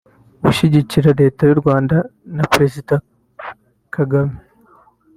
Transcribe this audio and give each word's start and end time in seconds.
ushyigikira 0.49 1.09
Leta 1.21 1.41
y’u 1.45 1.59
Rwanda 1.61 1.95
na 2.35 2.43
Perezida 2.51 2.95
Kagame 3.95 4.37